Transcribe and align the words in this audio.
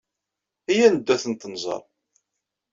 Iyya 0.71 0.83
ad 0.87 0.93
neddu 0.93 1.11
ad 1.15 1.19
tent-nẓer. 1.23 1.83